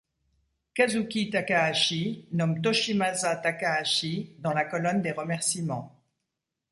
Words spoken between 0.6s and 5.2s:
Kazuki Takahashi nomme Toshimasa Takahashi dans la colonne des